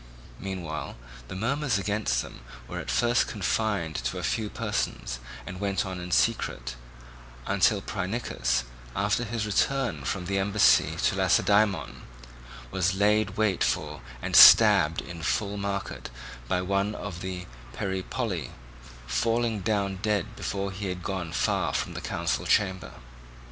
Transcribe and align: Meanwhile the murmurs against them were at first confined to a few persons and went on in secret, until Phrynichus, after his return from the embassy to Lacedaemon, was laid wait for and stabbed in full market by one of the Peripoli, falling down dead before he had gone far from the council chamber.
Meanwhile 0.39 0.95
the 1.27 1.35
murmurs 1.35 1.77
against 1.77 2.23
them 2.23 2.39
were 2.67 2.79
at 2.79 2.89
first 2.89 3.27
confined 3.27 3.93
to 3.97 4.17
a 4.17 4.23
few 4.23 4.49
persons 4.49 5.19
and 5.45 5.59
went 5.59 5.85
on 5.85 5.99
in 5.99 6.09
secret, 6.09 6.75
until 7.45 7.81
Phrynichus, 7.81 8.63
after 8.95 9.23
his 9.23 9.45
return 9.45 10.03
from 10.03 10.25
the 10.25 10.39
embassy 10.39 10.95
to 11.03 11.15
Lacedaemon, 11.15 12.01
was 12.71 12.95
laid 12.95 13.37
wait 13.37 13.63
for 13.63 14.01
and 14.23 14.35
stabbed 14.35 15.01
in 15.01 15.21
full 15.21 15.55
market 15.57 16.09
by 16.47 16.63
one 16.63 16.95
of 16.95 17.21
the 17.21 17.45
Peripoli, 17.73 18.49
falling 19.05 19.59
down 19.59 19.97
dead 19.97 20.35
before 20.35 20.71
he 20.71 20.87
had 20.87 21.03
gone 21.03 21.31
far 21.31 21.73
from 21.75 21.93
the 21.93 22.01
council 22.01 22.47
chamber. 22.47 22.93